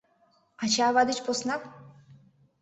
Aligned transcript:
Ача-ава 0.63 1.01
деч 1.09 1.19
посна? 1.25 1.55